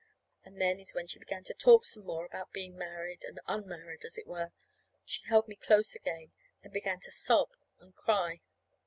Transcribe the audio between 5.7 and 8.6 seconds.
again and began to sob and cry.